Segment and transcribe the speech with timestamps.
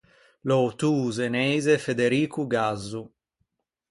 [0.43, 3.13] L’autô zeneise Federico Gazzo.